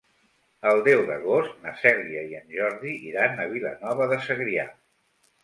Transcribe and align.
El 0.69 0.79
deu 0.87 1.03
d'agost 1.09 1.59
na 1.65 1.73
Cèlia 1.81 2.23
i 2.31 2.39
en 2.39 2.49
Jordi 2.57 2.95
iran 3.11 3.45
a 3.45 3.47
Vilanova 3.53 4.09
de 4.15 4.21
Segrià. 4.27 4.67